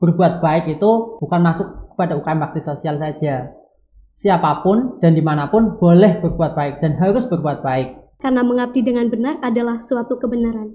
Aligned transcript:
berbuat 0.00 0.40
baik 0.40 0.80
itu 0.80 1.20
bukan 1.20 1.40
masuk 1.44 1.92
kepada 1.92 2.16
UKM 2.16 2.40
bakti 2.40 2.64
sosial 2.64 2.96
saja. 2.96 3.52
Siapa 4.16 4.64
pun 4.64 4.96
dan 5.04 5.12
di 5.12 5.20
mana 5.20 5.52
pun 5.52 5.76
boleh 5.76 6.24
berbuat 6.24 6.56
baik 6.56 6.74
dan 6.80 6.96
harus 6.96 7.28
berbuat 7.28 7.60
baik. 7.60 8.16
Karena 8.16 8.40
mengabdi 8.40 8.80
dengan 8.80 9.12
benar 9.12 9.36
adalah 9.44 9.76
suatu 9.76 10.16
kebenaran. 10.16 10.72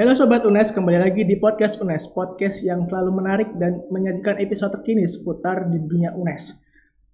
Halo 0.00 0.16
Sobat 0.16 0.48
UNES, 0.48 0.72
kembali 0.72 0.96
lagi 0.96 1.28
di 1.28 1.36
Podcast 1.36 1.76
UNES, 1.76 2.16
podcast 2.16 2.64
yang 2.64 2.88
selalu 2.88 3.20
menarik 3.20 3.52
dan 3.60 3.84
menyajikan 3.92 4.40
episode 4.40 4.72
terkini 4.80 5.04
seputar 5.04 5.68
di 5.68 5.76
dunia 5.76 6.16
UNES. 6.16 6.69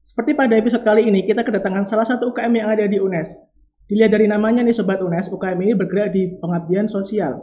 Seperti 0.07 0.39
pada 0.39 0.55
episode 0.55 0.87
kali 0.87 1.11
ini, 1.11 1.27
kita 1.27 1.43
kedatangan 1.43 1.83
salah 1.83 2.07
satu 2.07 2.31
UKM 2.31 2.55
yang 2.55 2.71
ada 2.71 2.87
di 2.87 3.03
UNES. 3.03 3.43
Dilihat 3.91 4.15
dari 4.15 4.31
namanya 4.31 4.63
nih 4.63 4.71
Sobat 4.71 5.03
UNES, 5.03 5.35
UKM 5.35 5.59
ini 5.67 5.75
bergerak 5.75 6.15
di 6.15 6.31
pengabdian 6.39 6.87
sosial. 6.87 7.43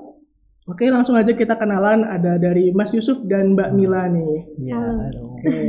Oke, 0.64 0.88
langsung 0.88 1.20
aja 1.20 1.36
kita 1.36 1.60
kenalan. 1.60 2.08
Ada 2.08 2.40
dari 2.40 2.72
Mas 2.72 2.96
Yusuf 2.96 3.20
dan 3.28 3.52
Mbak 3.52 3.70
Mila 3.76 4.08
nih. 4.08 4.34
Ya, 4.64 4.80
Halo. 4.80 5.36
Oke. 5.36 5.60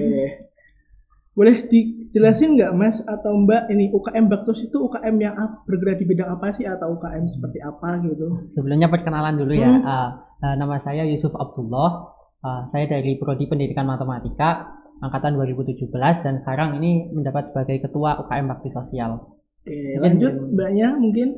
Boleh 1.35 1.67
dijelasin 1.67 2.55
nggak 2.55 2.71
Mas 2.79 3.03
atau 3.03 3.43
Mbak 3.43 3.75
ini 3.75 3.91
UKM 3.91 4.31
Baktus 4.31 4.63
itu 4.63 4.79
UKM 4.79 5.19
yang 5.19 5.35
bergerak 5.67 5.99
di 5.99 6.07
bidang 6.07 6.31
apa 6.31 6.55
sih 6.55 6.63
atau 6.63 6.95
UKM 6.95 7.27
seperti 7.27 7.59
apa 7.59 7.99
gitu? 8.07 8.55
Sebelumnya 8.55 8.87
perkenalan 8.87 9.35
dulu 9.35 9.51
ya. 9.51 9.67
Hmm. 9.67 9.83
Uh, 9.83 10.11
uh, 10.47 10.55
nama 10.55 10.79
saya 10.79 11.03
Yusuf 11.11 11.35
Abdullah. 11.35 12.15
Uh, 12.39 12.71
saya 12.71 12.87
dari 12.87 13.19
Prodi 13.19 13.51
Pendidikan 13.51 13.83
Matematika 13.83 14.84
angkatan 15.05 15.37
2017 15.37 15.93
dan 16.25 16.41
sekarang 16.41 16.81
ini 16.81 17.13
mendapat 17.13 17.53
sebagai 17.53 17.85
ketua 17.85 18.25
UKM 18.25 18.49
Bakti 18.49 18.73
Sosial. 18.73 19.21
Oke, 19.65 19.71
Mungkin- 19.71 20.01
lanjut 20.01 20.33
Mbaknya 20.57 20.89
mungkin. 20.97 21.29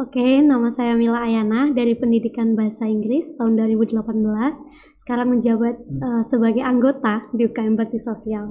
Oke, 0.00 0.40
nama 0.40 0.72
saya 0.72 0.96
Mila 0.96 1.20
Ayana 1.20 1.76
dari 1.76 1.92
Pendidikan 1.92 2.56
Bahasa 2.56 2.88
Inggris 2.88 3.36
tahun 3.36 3.60
2018. 3.60 4.56
Sekarang 4.96 5.36
menjabat 5.36 5.76
eh, 5.76 6.22
sebagai 6.24 6.64
anggota 6.64 7.28
di 7.36 7.44
UKM 7.44 7.76
Bakti 7.76 8.00
Sosial. 8.00 8.48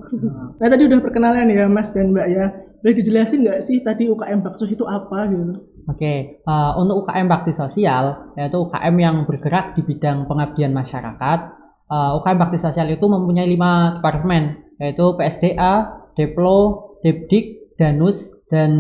Nah 0.62 0.68
tadi 0.70 0.86
udah 0.86 1.02
perkenalan 1.02 1.50
ya 1.50 1.66
Mas 1.66 1.90
dan 1.90 2.14
Mbak 2.14 2.28
ya. 2.30 2.46
Boleh 2.80 2.96
dijelasin 2.96 3.44
nggak 3.44 3.60
sih 3.66 3.82
tadi 3.82 4.08
UKM 4.08 4.40
Baksus 4.46 4.70
itu 4.72 4.86
apa 4.86 5.26
gitu? 5.26 5.68
Oke, 5.90 6.40
uh, 6.46 6.78
untuk 6.78 7.04
UKM 7.04 7.26
Bakti 7.26 7.52
Sosial, 7.52 8.32
yaitu 8.38 8.62
UKM 8.62 8.96
yang 9.02 9.16
bergerak 9.26 9.74
di 9.74 9.82
bidang 9.82 10.30
pengabdian 10.30 10.70
masyarakat, 10.70 11.59
uh, 11.90 12.18
UKM 12.22 12.38
Bakti 12.40 12.58
Sosial 12.62 12.88
itu 12.94 13.06
mempunyai 13.10 13.50
lima 13.50 14.00
departemen, 14.00 14.74
yaitu 14.78 15.18
PSDA, 15.18 16.06
Deplo, 16.16 16.94
Depdik, 17.02 17.76
Danus, 17.76 18.32
dan 18.48 18.72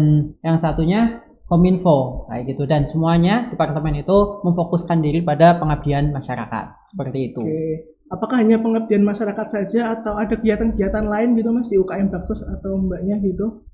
yang 0.46 0.62
satunya 0.62 1.26
Kominfo, 1.50 2.30
kayak 2.30 2.54
gitu. 2.54 2.64
Dan 2.70 2.86
semuanya 2.86 3.50
departemen 3.50 3.98
itu 3.98 4.42
memfokuskan 4.46 5.02
diri 5.02 5.26
pada 5.26 5.58
pengabdian 5.58 6.14
masyarakat, 6.14 6.94
seperti 6.94 7.34
itu. 7.34 7.42
Oke. 7.42 7.98
Apakah 8.10 8.42
hanya 8.42 8.58
pengabdian 8.58 9.06
masyarakat 9.06 9.48
saja 9.50 9.94
atau 9.94 10.18
ada 10.18 10.34
kegiatan-kegiatan 10.34 11.06
lain 11.06 11.38
gitu 11.38 11.54
Mas 11.54 11.70
di 11.70 11.78
UKM 11.78 12.10
Baksus 12.10 12.42
atau 12.42 12.82
Mbaknya 12.82 13.22
gitu? 13.22 13.70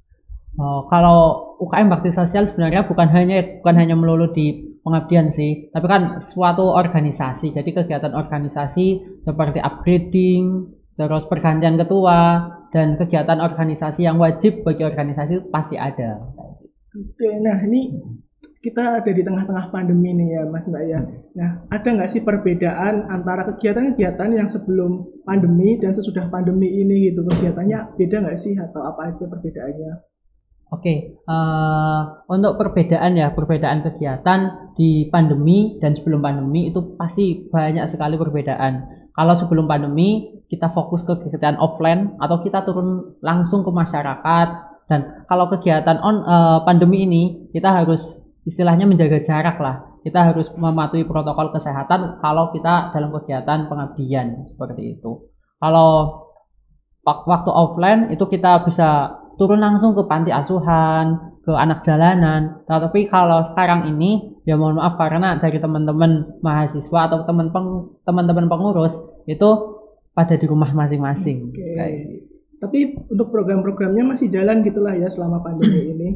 Oh, 0.59 0.88
kalau 0.92 1.52
UKM 1.64 1.88
Bakti 1.88 2.11
Sosial 2.11 2.47
sebenarnya 2.47 2.83
bukan 2.83 3.08
hanya 3.16 3.64
bukan 3.64 3.75
hanya 3.80 3.95
melulu 3.95 4.36
di 4.36 4.74
pengabdian 4.86 5.33
sih, 5.33 5.73
tapi 5.73 5.89
kan 5.89 6.22
suatu 6.22 6.69
organisasi. 6.69 7.58
Jadi 7.58 7.73
kegiatan 7.73 8.14
organisasi 8.14 9.17
seperti 9.17 9.58
upgrading, 9.58 10.69
terus 10.94 11.25
pergantian 11.25 11.75
ketua 11.81 12.45
dan 12.69 12.94
kegiatan 13.02 13.42
organisasi 13.42 14.05
yang 14.05 14.22
wajib 14.22 14.61
bagi 14.61 14.86
organisasi 14.86 15.42
itu 15.42 15.44
pasti 15.50 15.73
ada. 15.73 16.22
Oke, 16.95 17.30
nah 17.42 17.58
ini 17.66 17.97
kita 18.61 18.97
ada 19.02 19.11
di 19.14 19.22
tengah-tengah 19.22 19.69
pandemi 19.69 20.09
nih 20.17 20.42
ya 20.42 20.44
Mas 20.50 20.66
Mbak 20.66 20.83
ya. 20.89 20.99
Nah, 21.38 21.49
ada 21.70 21.86
nggak 21.86 22.09
sih 22.09 22.25
perbedaan 22.25 23.09
antara 23.09 23.45
kegiatan-kegiatan 23.54 24.30
yang 24.33 24.49
sebelum 24.49 25.21
pandemi 25.21 25.77
dan 25.77 25.93
sesudah 25.93 26.30
pandemi 26.33 26.70
ini 26.82 27.14
gitu? 27.14 27.21
Kegiatannya 27.26 27.93
beda 27.93 28.26
nggak 28.26 28.39
sih 28.39 28.58
atau 28.58 28.82
apa 28.86 29.14
aja 29.14 29.30
perbedaannya? 29.30 30.14
Oke, 30.75 31.15
eh, 31.15 32.02
untuk 32.27 32.59
perbedaan 32.59 33.15
ya, 33.15 33.31
perbedaan 33.31 33.80
kegiatan 33.80 34.71
di 34.75 35.08
pandemi 35.08 35.80
dan 35.80 35.95
sebelum 35.95 36.19
pandemi 36.19 36.67
itu 36.67 36.99
pasti 36.99 37.47
banyak 37.47 37.87
sekali 37.87 38.19
perbedaan. 38.19 39.08
Kalau 39.15 39.33
sebelum 39.39 39.71
pandemi 39.71 40.35
kita 40.52 40.75
fokus 40.75 41.08
ke 41.08 41.15
kegiatan 41.15 41.55
offline 41.64 42.19
atau 42.19 42.43
kita 42.43 42.67
turun 42.67 43.15
langsung 43.23 43.64
ke 43.64 43.71
masyarakat 43.71 44.47
dan 44.91 45.25
kalau 45.31 45.47
kegiatan 45.47 45.95
on 46.03 46.15
eh, 46.27 46.59
pandemi 46.67 47.08
ini 47.08 47.23
kita 47.55 47.71
harus 47.71 48.19
istilahnya 48.43 48.83
menjaga 48.83 49.23
jarak 49.23 49.58
lah. 49.64 49.95
Kita 50.05 50.21
harus 50.21 50.53
mematuhi 50.53 51.08
protokol 51.08 51.49
kesehatan 51.49 52.21
kalau 52.21 52.53
kita 52.53 52.93
dalam 52.93 53.09
kegiatan 53.15 53.65
pengabdian 53.65 54.45
seperti 54.45 54.99
itu. 54.99 55.33
Kalau 55.58 56.21
wak- 57.02 57.25
waktu 57.25 57.49
offline 57.49 58.02
itu 58.14 58.21
kita 58.30 58.61
bisa 58.69 59.17
turun 59.35 59.59
langsung 59.59 59.95
ke 59.95 60.03
panti 60.07 60.31
asuhan, 60.31 61.35
ke 61.45 61.51
anak 61.53 61.85
jalanan. 61.85 62.65
Tapi 62.65 63.05
kalau 63.05 63.45
sekarang 63.53 63.91
ini 63.93 64.41
ya 64.47 64.57
mohon 64.57 64.81
maaf 64.81 64.97
karena 64.97 65.37
dari 65.37 65.61
teman-teman 65.61 66.41
mahasiswa 66.41 66.99
atau 67.09 67.23
teman 67.25 67.53
peng- 67.53 67.95
teman-teman 68.05 68.49
pengurus 68.49 68.95
itu 69.25 69.49
pada 70.15 70.33
di 70.39 70.45
rumah 70.47 70.71
masing-masing. 70.71 71.51
Kayak 71.53 71.89
gitu. 71.91 72.15
Tapi 72.55 72.77
untuk 73.11 73.29
program-programnya 73.29 74.03
masih 74.07 74.31
jalan 74.31 74.63
gitulah 74.63 74.95
ya 74.95 75.11
selama 75.11 75.43
pandemi 75.43 75.85
ini. 75.93 76.09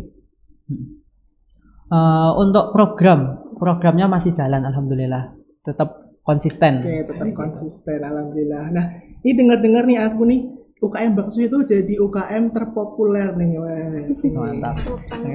Eh, 1.89 2.31
untuk 2.37 2.69
program, 2.71 3.49
programnya 3.57 4.05
masih 4.05 4.31
jalan 4.33 4.61
alhamdulillah. 4.65 5.33
Tetap 5.65 6.21
konsisten. 6.21 6.85
Oke, 6.85 7.05
tetap 7.09 7.27
konsisten 7.33 7.99
alhamdulillah. 8.01 8.65
Nah, 8.69 8.85
ini 9.25 9.31
dengar-dengar 9.33 9.83
nih 9.89 9.97
aku 9.99 10.21
nih 10.29 10.41
UKM 10.79 11.11
Baksu 11.11 11.43
itu 11.43 11.57
jadi 11.67 11.93
UKM 11.99 12.55
terpopuler 12.55 13.35
nih. 13.35 13.51
Wah, 13.59 14.07
ini. 14.07 14.31
Mantap. 14.31 14.79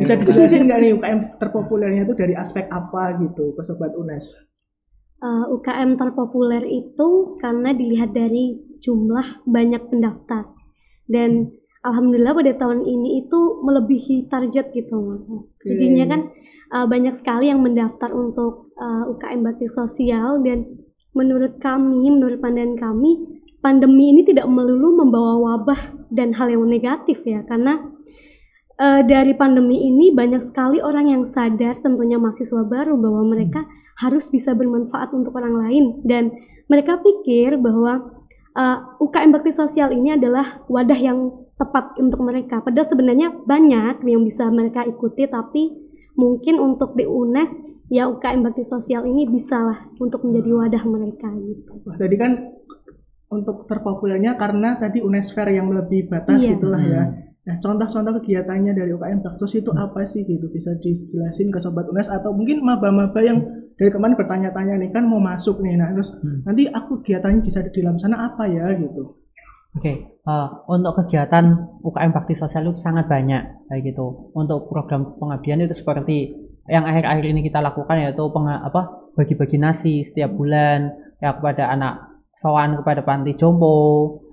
Bisa 0.01 0.17
dijelasin 0.17 0.65
nggak 0.65 0.81
nih 0.81 0.91
UKM 0.97 1.21
terpopulernya 1.37 2.09
itu 2.09 2.17
dari 2.17 2.33
aspek 2.33 2.65
apa 2.73 3.21
gitu 3.21 3.53
ke 3.53 3.61
Sobat 3.61 3.93
UNES? 3.93 4.55
Eh, 5.21 5.45
UKM 5.53 6.01
terpopuler 6.01 6.65
itu 6.65 7.37
karena 7.41 7.77
dilihat 7.77 8.17
dari 8.17 8.57
jumlah 8.81 9.45
banyak 9.45 9.93
pendaftar. 9.93 10.49
Dan 11.05 11.53
alhamdulillah 11.85 12.33
pada 12.33 12.53
tahun 12.57 12.89
ini 12.89 13.29
itu 13.29 13.41
melebihi 13.61 14.33
target 14.33 14.73
gitu 14.73 14.97
Mas. 14.97 15.29
Jadinya 15.61 16.05
kan 16.09 16.21
eh, 16.73 16.87
banyak 16.89 17.13
sekali 17.21 17.53
yang 17.53 17.61
mendaftar 17.61 18.09
untuk 18.17 18.73
eh, 18.81 19.13
UKM 19.13 19.45
Bakti 19.45 19.69
Sosial 19.69 20.41
dan 20.41 20.65
menurut 21.13 21.61
kami, 21.61 22.11
menurut 22.11 22.41
pandangan 22.41 22.77
kami, 22.81 23.44
pandemi 23.65 24.13
ini 24.13 24.29
tidak 24.29 24.45
melulu 24.45 25.01
membawa 25.01 25.41
wabah 25.41 26.13
dan 26.13 26.37
hal 26.37 26.53
yang 26.53 26.69
negatif 26.69 27.25
ya 27.25 27.41
karena 27.49 27.81
eh, 28.77 29.01
dari 29.09 29.33
pandemi 29.33 29.89
ini 29.89 30.13
banyak 30.13 30.45
sekali 30.45 30.85
orang 30.85 31.09
yang 31.09 31.23
sadar 31.25 31.81
tentunya 31.81 32.21
mahasiswa 32.21 32.61
baru 32.69 33.01
bahwa 33.01 33.25
mereka 33.33 33.65
harus 34.05 34.29
bisa 34.29 34.53
bermanfaat 34.53 35.17
untuk 35.17 35.33
orang 35.41 35.57
lain 35.65 35.85
dan 36.05 36.37
mereka 36.69 37.01
pikir 37.01 37.57
bahwa 37.57 38.05
eh, 38.53 38.79
UKM 39.01 39.33
Bakti 39.33 39.57
Sosial 39.57 39.97
ini 39.97 40.13
adalah 40.13 40.61
wadah 40.69 41.01
yang 41.01 41.49
tepat 41.55 41.97
untuk 42.03 42.21
mereka. 42.21 42.61
Padahal 42.61 42.85
sebenarnya 42.85 43.33
banyak 43.33 44.05
yang 44.05 44.27
bisa 44.27 44.51
mereka 44.53 44.85
ikuti 44.85 45.25
tapi 45.25 45.73
mungkin 46.19 46.59
untuk 46.61 46.99
di 46.99 47.09
UNES 47.09 47.75
ya 47.89 48.11
UKM 48.11 48.45
Bakti 48.45 48.65
Sosial 48.67 49.09
ini 49.09 49.25
bisa 49.25 49.61
lah 49.61 49.79
untuk 49.97 50.27
menjadi 50.27 50.51
wadah 50.51 50.83
mereka 50.85 51.29
gitu. 51.31 51.73
Wah, 51.87 51.97
tadi 51.97 52.17
kan 52.19 52.33
untuk 53.35 53.67
terpopulernya 53.67 54.39
karena 54.39 54.79
tadi 54.79 55.03
UNES 55.03 55.35
Fair 55.35 55.51
yang 55.51 55.69
lebih 55.69 56.07
batas 56.07 56.41
Iya. 56.41 56.55
gitulah 56.55 56.79
ya. 56.79 57.03
Nah, 57.45 57.61
contoh-contoh 57.61 58.23
kegiatannya 58.23 58.73
dari 58.73 58.89
UKM 58.89 59.21
Baksus 59.21 59.53
itu 59.53 59.69
apa 59.75 60.07
sih 60.07 60.25
gitu? 60.25 60.49
Bisa 60.49 60.73
dijelasin 60.79 61.53
ke 61.53 61.59
Sobat 61.59 61.85
UNES 61.85 62.09
atau 62.09 62.33
mungkin 62.33 62.65
maba-maba 62.65 63.21
yang 63.21 63.45
dari 63.75 63.91
kemarin 63.91 64.17
bertanya-tanya 64.17 64.81
nih 64.81 64.89
kan 64.89 65.05
mau 65.05 65.21
masuk 65.21 65.61
nih. 65.61 65.77
Nah, 65.77 65.93
terus 65.93 66.17
Hmm. 66.17 66.41
nanti 66.43 66.65
aku 66.65 67.03
kegiatannya 67.03 67.43
bisa 67.43 67.61
di 67.61 67.75
dalam 67.75 67.99
sana 67.99 68.33
apa 68.33 68.47
ya 68.47 68.65
gitu. 68.73 69.13
Oke, 69.75 69.93
eh, 70.15 70.49
untuk 70.71 70.95
kegiatan 70.97 71.45
UKM 71.83 72.15
Bakti 72.15 72.33
Sosial 72.33 72.65
itu 72.65 72.79
sangat 72.79 73.11
banyak 73.11 73.67
kayak 73.67 73.83
gitu. 73.85 74.31
Untuk 74.33 74.71
program 74.71 75.19
pengabdian 75.19 75.61
itu 75.61 75.75
seperti 75.75 76.39
yang 76.65 76.87
akhir-akhir 76.87 77.25
ini 77.27 77.43
kita 77.43 77.59
lakukan 77.61 77.99
yaitu 77.99 78.25
penga- 78.31 78.63
apa 78.63 79.11
bagi-bagi 79.13 79.59
nasi 79.59 80.01
setiap 80.01 80.33
bulan 80.33 80.95
ya 81.19 81.37
kepada 81.37 81.69
anak 81.69 82.14
sowan 82.35 82.79
kepada 82.83 83.07
panti 83.07 83.39
jompo 83.39 83.77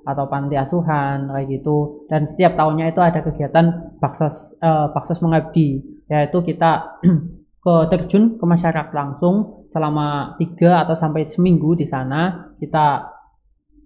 atau 0.01 0.25
panti 0.25 0.57
asuhan 0.57 1.30
kayak 1.30 1.48
gitu. 1.62 2.07
Dan 2.09 2.25
setiap 2.25 2.57
tahunnya 2.57 2.94
itu 2.94 3.01
ada 3.01 3.21
kegiatan 3.21 3.98
baksos 4.01 4.57
eh, 4.57 4.88
baksos 4.94 5.21
mengabdi 5.21 5.81
yaitu 6.12 6.44
kita 6.44 7.00
ke 7.65 7.75
terjun 7.94 8.42
ke 8.42 8.45
masyarakat 8.45 8.92
langsung 8.92 9.68
selama 9.69 10.36
tiga 10.42 10.81
atau 10.83 10.98
sampai 10.98 11.30
seminggu 11.30 11.77
di 11.77 11.86
sana 11.86 12.51
kita 12.57 13.12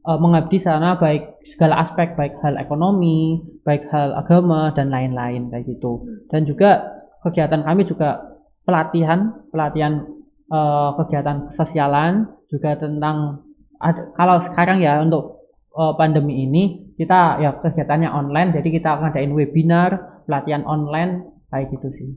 uh, 0.06 0.20
mengabdi 0.22 0.62
sana 0.62 0.96
baik 0.96 1.42
segala 1.44 1.82
aspek 1.82 2.14
baik 2.14 2.40
hal 2.40 2.56
ekonomi, 2.62 3.42
baik 3.66 3.90
hal 3.90 4.14
agama 4.14 4.72
dan 4.72 4.94
lain-lain 4.94 5.50
kayak 5.50 5.66
gitu. 5.66 6.06
Dan 6.30 6.46
juga 6.46 7.02
kegiatan 7.26 7.66
kami 7.66 7.84
juga 7.84 8.22
pelatihan, 8.64 9.34
pelatihan 9.50 10.06
uh, 10.54 10.94
kegiatan 11.02 11.50
sosialan 11.50 12.30
juga 12.48 12.78
tentang 12.78 13.42
ad, 13.86 14.18
kalau 14.18 14.42
sekarang 14.42 14.82
ya 14.82 14.98
untuk 15.06 15.46
uh, 15.78 15.94
pandemi 15.94 16.50
ini 16.50 16.96
kita 16.98 17.38
ya 17.44 17.62
kegiatannya 17.62 18.10
online 18.10 18.50
jadi 18.58 18.70
kita 18.82 18.92
ngadain 18.98 19.32
webinar, 19.36 20.24
pelatihan 20.26 20.66
online 20.66 21.30
kayak 21.54 21.70
gitu 21.78 21.88
sih. 21.94 22.10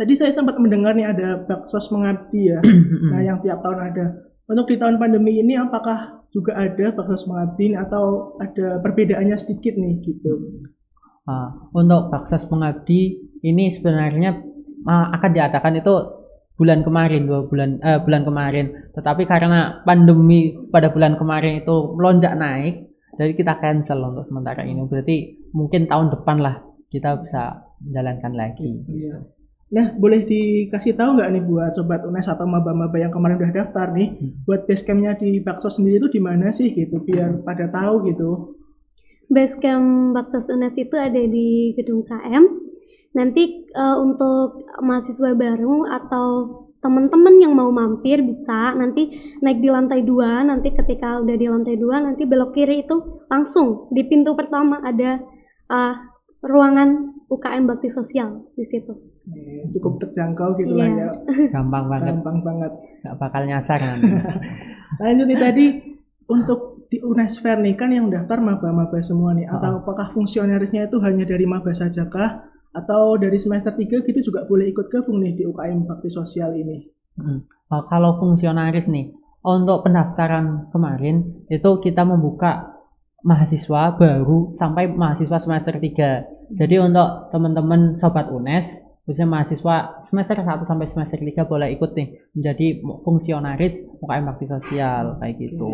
Tadi 0.00 0.16
saya 0.16 0.32
sempat 0.32 0.56
mendengar 0.56 0.96
nih 0.96 1.12
ada 1.12 1.44
baksos 1.44 1.92
mengabdi 1.92 2.56
ya. 2.56 2.58
nah, 3.12 3.20
yang 3.20 3.44
tiap 3.44 3.60
tahun 3.60 3.92
ada. 3.92 4.06
Untuk 4.48 4.66
di 4.72 4.80
tahun 4.80 4.96
pandemi 4.96 5.36
ini 5.36 5.60
apakah 5.60 6.24
juga 6.32 6.56
ada 6.56 6.96
baksos 6.96 7.28
mengabdi 7.28 7.76
atau 7.76 8.34
ada 8.40 8.80
perbedaannya 8.80 9.36
sedikit 9.36 9.76
nih 9.76 10.00
gitu? 10.00 10.64
Nah, 11.28 11.68
untuk 11.76 12.08
baksos 12.08 12.48
mengabdi 12.48 13.28
ini 13.44 13.68
sebenarnya 13.68 14.40
uh, 14.88 15.06
akan 15.20 15.30
diadakan 15.36 15.84
itu 15.84 15.94
bulan 16.60 16.84
kemarin 16.84 17.24
dua 17.24 17.48
bulan 17.48 17.80
uh, 17.80 18.04
bulan 18.04 18.22
kemarin. 18.28 18.92
Tetapi 18.92 19.24
karena 19.24 19.80
pandemi 19.80 20.52
pada 20.68 20.92
bulan 20.92 21.16
kemarin 21.16 21.64
itu 21.64 21.96
melonjak 21.96 22.36
naik, 22.36 22.92
jadi 23.16 23.32
kita 23.32 23.56
cancel 23.56 24.04
untuk 24.04 24.28
sementara 24.28 24.68
ini. 24.68 24.84
Berarti 24.84 25.48
mungkin 25.56 25.88
tahun 25.88 26.12
depan 26.12 26.36
lah 26.44 26.60
kita 26.92 27.16
bisa 27.24 27.64
menjalankan 27.80 28.32
lagi. 28.36 28.70
Iya. 28.84 29.16
Nah, 29.70 29.94
boleh 29.94 30.26
dikasih 30.26 30.98
tahu 30.98 31.16
nggak 31.16 31.30
nih 31.30 31.44
buat 31.46 31.70
sobat 31.70 32.02
UNES 32.02 32.26
atau 32.26 32.42
maba-maba 32.42 32.98
yang 32.98 33.14
kemarin 33.14 33.38
udah 33.38 33.54
daftar 33.54 33.94
nih, 33.94 34.18
hmm. 34.18 34.42
buat 34.42 34.66
basecampnya 34.66 35.14
di 35.14 35.38
Bakso 35.38 35.70
sendiri 35.70 36.02
itu 36.02 36.10
di 36.10 36.20
mana 36.20 36.50
sih 36.50 36.74
gitu, 36.74 36.98
biar 37.06 37.40
pada 37.46 37.70
tahu 37.70 38.10
gitu. 38.10 38.58
Basecamp 39.30 40.10
Bakso 40.10 40.42
UNES 40.42 40.74
itu 40.74 40.96
ada 40.98 41.22
di 41.22 41.70
gedung 41.78 42.02
KM. 42.02 42.69
Nanti 43.10 43.66
uh, 43.74 43.96
untuk 43.98 44.70
mahasiswa 44.78 45.34
baru 45.34 45.88
atau 45.88 46.28
teman-teman 46.80 47.36
yang 47.42 47.52
mau 47.52 47.68
mampir 47.68 48.24
bisa 48.24 48.72
nanti 48.72 49.36
naik 49.44 49.60
di 49.60 49.68
lantai 49.68 50.00
dua 50.00 50.40
nanti 50.40 50.72
ketika 50.72 51.20
udah 51.20 51.36
di 51.36 51.44
lantai 51.44 51.76
dua 51.76 52.00
nanti 52.00 52.24
belok 52.24 52.56
kiri 52.56 52.88
itu 52.88 53.20
langsung 53.28 53.92
di 53.92 54.00
pintu 54.08 54.32
pertama 54.32 54.80
ada 54.80 55.20
uh, 55.68 55.94
ruangan 56.40 57.20
UKM 57.28 57.68
Bakti 57.68 57.92
Sosial 57.92 58.48
di 58.56 58.64
situ 58.64 58.96
cukup 59.70 59.92
terjangkau 60.06 60.58
gitu 60.58 60.74
yeah. 60.74 60.80
lah 60.80 60.90
ya. 60.90 61.08
Gampang 61.54 61.86
banget. 61.86 62.14
Gampang 62.16 62.38
banget. 62.42 62.72
Gak 63.04 63.16
bakal 63.16 63.42
nyasar 63.46 63.78
kan. 63.78 63.98
Lanjut 65.02 65.26
nih 65.28 65.38
tadi 65.38 65.66
untuk 66.26 66.88
di 66.90 66.98
Unesfer 66.98 67.56
nih 67.62 67.78
kan 67.78 67.94
yang 67.94 68.10
daftar 68.10 68.42
maba-maba 68.42 68.98
semua 69.00 69.36
nih. 69.36 69.46
Atau 69.46 69.78
oh. 69.78 69.80
apakah 69.84 70.10
fungsionarisnya 70.10 70.90
itu 70.90 70.98
hanya 71.02 71.24
dari 71.26 71.46
maba 71.46 71.70
saja 71.70 72.06
kah? 72.10 72.50
Atau 72.70 73.18
dari 73.18 73.38
semester 73.38 73.74
3 73.74 74.06
gitu 74.06 74.20
juga 74.30 74.46
boleh 74.46 74.70
ikut 74.70 74.86
gabung 74.86 75.18
nih 75.18 75.34
di 75.34 75.42
UKM 75.46 75.90
Bakti 75.90 76.08
Sosial 76.10 76.54
ini? 76.54 76.86
Hmm. 77.18 77.42
Oh, 77.70 77.82
kalau 77.86 78.18
fungsionaris 78.18 78.90
nih, 78.90 79.14
untuk 79.40 79.86
pendaftaran 79.86 80.68
kemarin 80.70 81.46
itu 81.48 81.70
kita 81.80 82.04
membuka 82.04 82.76
mahasiswa 83.24 83.96
baru 83.96 84.52
sampai 84.52 84.88
mahasiswa 84.88 85.38
semester 85.40 85.76
3. 85.76 86.56
Jadi 86.56 86.76
untuk 86.80 87.32
teman-teman 87.32 87.96
sobat 87.96 88.28
UNES 88.32 88.90
khususnya 89.04 89.26
mahasiswa 89.26 89.76
semester 90.04 90.38
1 90.44 90.62
sampai 90.68 90.86
semester 90.86 91.18
3 91.18 91.48
boleh 91.48 91.68
ikut 91.74 91.90
nih 91.96 92.08
menjadi 92.36 92.66
fungsionaris 93.02 93.88
UKM 93.98 94.24
bakti 94.28 94.46
sosial 94.46 95.18
kayak 95.18 95.34
gitu. 95.40 95.68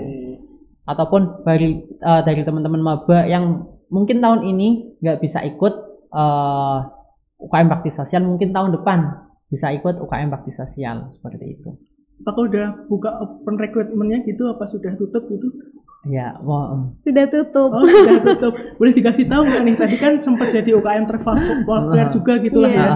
Ataupun 0.86 1.42
dari 1.42 1.82
uh, 2.00 2.22
dari 2.22 2.46
teman-teman 2.46 2.82
maba 2.82 3.26
yang 3.26 3.66
mungkin 3.90 4.22
tahun 4.22 4.46
ini 4.46 4.98
nggak 5.02 5.18
bisa 5.22 5.42
ikut 5.42 5.85
uh, 6.12 6.18
eh, 6.18 6.78
UKM 7.46 7.68
bakti 7.68 7.90
sosial, 7.92 8.24
mungkin 8.24 8.50
tahun 8.50 8.74
depan 8.76 8.98
bisa 9.46 9.70
ikut 9.70 10.02
UKM 10.02 10.28
bakti 10.32 10.50
sosial 10.50 11.10
seperti 11.14 11.58
itu. 11.58 11.70
Apakah 12.24 12.48
udah 12.48 12.66
buka 12.88 13.10
open 13.20 13.60
recruitmentnya 13.60 14.24
gitu? 14.24 14.48
Apa 14.48 14.64
sudah 14.64 14.96
tutup 14.96 15.28
gitu? 15.28 15.52
Ya, 16.06 16.38
wow. 16.38 16.94
Sudah 17.02 17.26
tutup. 17.26 17.74
Oh, 17.74 17.82
sudah 17.82 18.22
tutup. 18.22 18.54
Boleh 18.78 18.94
dikasih 18.94 19.26
tahu 19.26 19.42
nggak 19.42 19.62
nih? 19.66 19.74
Tadi 19.74 19.96
kan 19.98 20.12
sempat 20.22 20.54
jadi 20.54 20.70
UKM 20.78 21.04
terpopuler 21.10 22.06
juga 22.14 22.38
gitu 22.38 22.58
lah 22.62 22.70
ya. 22.70 22.88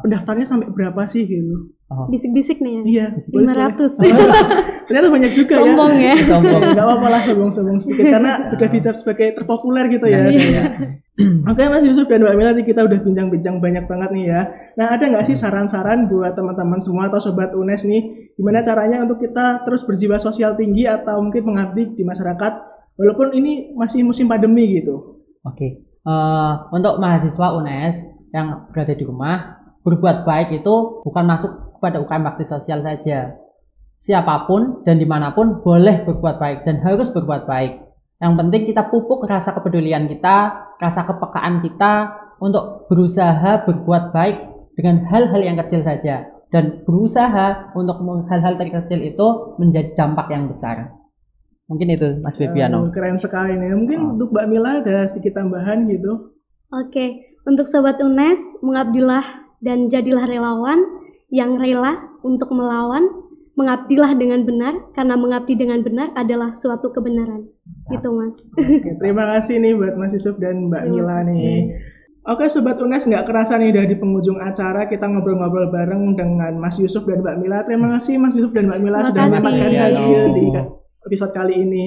Pendaftarnya 0.00 0.46
sampai 0.48 0.72
berapa 0.72 1.04
sih 1.04 1.28
gitu? 1.28 1.76
Oh. 1.92 2.08
Bisik-bisik 2.08 2.64
nih 2.64 2.72
ya? 2.72 2.82
Iya. 2.82 3.06
Lima 3.28 3.52
ratus. 3.52 4.00
Ternyata 4.88 5.08
banyak 5.12 5.32
juga 5.36 5.60
sombong 5.60 5.94
ya. 6.00 6.14
Sombong 6.24 6.62
ya. 6.64 6.72
Gak 6.72 6.86
apa-apa 6.88 7.06
lah 7.12 7.20
sombong-sombong 7.28 7.78
sedikit 7.84 8.04
karena 8.16 8.32
udah 8.56 8.68
dicap 8.72 8.96
sebagai 8.96 9.28
terpopuler 9.36 9.84
gitu 9.92 10.06
ya. 10.08 10.18
Iya. 10.32 10.64
Oke 11.50 11.62
Mas 11.70 11.86
Yusuf 11.86 12.10
dan 12.10 12.26
Mbak 12.26 12.34
Mila 12.34 12.52
kita 12.58 12.82
udah 12.82 12.98
bincang-bincang 12.98 13.62
banyak 13.62 13.86
banget 13.86 14.10
nih 14.10 14.24
ya. 14.34 14.40
Nah 14.74 14.98
ada 14.98 15.04
nggak 15.06 15.30
sih 15.30 15.38
saran-saran 15.38 16.10
buat 16.10 16.34
teman-teman 16.34 16.82
semua 16.82 17.06
atau 17.06 17.22
sobat 17.22 17.54
UNES 17.54 17.86
nih, 17.86 18.02
gimana 18.34 18.66
caranya 18.66 19.06
untuk 19.06 19.22
kita 19.22 19.62
terus 19.62 19.86
berjiwa 19.86 20.18
sosial 20.18 20.58
tinggi 20.58 20.90
atau 20.90 21.22
mungkin 21.22 21.46
mengabdi 21.46 21.94
di 21.94 22.02
masyarakat, 22.02 22.52
walaupun 22.98 23.30
ini 23.30 23.70
masih 23.78 24.02
musim 24.02 24.26
pandemi 24.26 24.82
gitu. 24.82 25.22
Oke, 25.46 25.86
uh, 26.02 26.66
untuk 26.74 26.98
mahasiswa 26.98 27.46
UNES 27.62 27.94
yang 28.34 28.66
berada 28.74 28.94
di 28.98 29.04
rumah, 29.06 29.62
berbuat 29.86 30.26
baik 30.26 30.66
itu 30.66 30.74
bukan 31.06 31.24
masuk 31.30 31.78
kepada 31.78 32.02
UKM 32.02 32.22
bakti 32.26 32.44
sosial 32.50 32.82
saja. 32.82 33.38
Siapa 34.02 34.50
pun 34.50 34.82
dan 34.82 34.98
di 34.98 35.06
mana 35.06 35.30
pun 35.30 35.62
boleh 35.62 36.02
berbuat 36.02 36.42
baik 36.42 36.58
dan 36.66 36.82
harus 36.82 37.14
berbuat 37.14 37.46
baik. 37.46 37.93
Yang 38.24 38.40
penting 38.40 38.62
kita 38.72 38.88
pupuk 38.88 39.28
rasa 39.28 39.52
kepedulian 39.52 40.08
kita, 40.08 40.36
rasa 40.80 41.04
kepekaan 41.04 41.60
kita 41.60 42.16
untuk 42.40 42.88
berusaha 42.88 43.68
berbuat 43.68 44.16
baik 44.16 44.36
dengan 44.80 45.04
hal-hal 45.12 45.44
yang 45.44 45.60
kecil 45.60 45.84
saja 45.84 46.32
dan 46.48 46.80
berusaha 46.88 47.76
untuk 47.76 48.00
hal-hal 48.32 48.56
terkecil 48.56 48.96
itu 49.04 49.26
menjadi 49.60 49.92
dampak 49.92 50.32
yang 50.32 50.48
besar. 50.48 50.96
Mungkin 51.68 51.92
itu 51.92 52.16
Mas 52.24 52.40
Febiano. 52.40 52.88
Uh, 52.88 52.92
keren 52.96 53.20
sekali 53.20 53.60
nih. 53.60 53.76
Mungkin 53.76 53.98
oh. 54.00 54.12
untuk 54.16 54.32
Mbak 54.32 54.46
Mila 54.48 54.80
ada 54.80 55.04
sedikit 55.04 55.36
tambahan 55.36 55.84
gitu. 55.92 56.32
Oke, 56.72 57.36
untuk 57.44 57.68
sobat 57.68 58.00
UNES, 58.00 58.64
mengabdilah 58.64 59.52
dan 59.60 59.92
jadilah 59.92 60.24
relawan 60.24 60.80
yang 61.28 61.60
rela 61.60 62.08
untuk 62.24 62.48
melawan, 62.56 63.04
mengabdilah 63.52 64.16
dengan 64.16 64.48
benar 64.48 64.80
karena 64.96 65.12
mengabdi 65.20 65.60
dengan 65.60 65.84
benar 65.84 66.08
adalah 66.16 66.56
suatu 66.56 66.88
kebenaran 66.88 67.53
gitu 67.64 68.08
mas. 68.12 68.36
Oke, 68.56 68.90
terima 69.00 69.24
kasih 69.36 69.60
nih 69.60 69.72
buat 69.76 69.94
Mas 69.96 70.12
Yusuf 70.12 70.36
dan 70.40 70.68
Mbak 70.68 70.84
Mila 70.92 71.24
nih. 71.24 71.72
Oke 72.24 72.48
Sobat 72.48 72.80
UNES 72.80 73.04
nggak 73.04 73.28
kerasa 73.28 73.60
nih 73.60 73.68
udah 73.68 73.84
di 73.84 73.96
penghujung 74.00 74.40
acara 74.40 74.88
kita 74.88 75.04
ngobrol-ngobrol 75.04 75.68
bareng 75.68 76.16
dengan 76.16 76.56
Mas 76.56 76.80
Yusuf 76.80 77.04
dan 77.04 77.20
Mbak 77.20 77.36
Mila. 77.36 77.58
Terima 77.68 77.92
kasih 77.96 78.16
Mas 78.16 78.32
Yusuf 78.32 78.56
dan 78.56 78.72
Mbak 78.72 78.80
Mila 78.80 78.98
terima 79.04 79.08
sudah 79.12 79.22
menyempatkan 79.28 79.72
hadir 79.76 80.22
di 80.32 80.44
episode 81.04 81.32
kali 81.36 81.54
ini. 81.60 81.84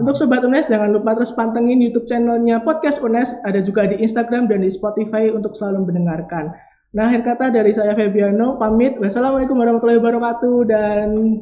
Untuk 0.00 0.16
Sobat 0.16 0.40
UNES 0.40 0.72
jangan 0.72 0.96
lupa 0.96 1.12
terus 1.12 1.36
pantengin 1.36 1.76
YouTube 1.76 2.08
channelnya 2.08 2.64
Podcast 2.64 3.04
UNES. 3.04 3.44
Ada 3.44 3.60
juga 3.60 3.84
di 3.84 4.00
Instagram 4.00 4.48
dan 4.48 4.64
di 4.64 4.72
Spotify 4.72 5.28
untuk 5.28 5.52
selalu 5.52 5.92
mendengarkan. 5.92 6.56
Nah 6.96 7.12
akhir 7.12 7.28
kata 7.28 7.52
dari 7.52 7.76
saya 7.76 7.92
Febiano 7.92 8.56
pamit. 8.56 8.96
Wassalamualaikum 8.96 9.60
warahmatullahi 9.60 10.00
wabarakatuh 10.00 10.56
dan 10.64 11.36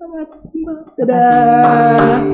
Selamat 0.00 0.32
simak. 0.48 0.96
Dadah. 0.96 2.24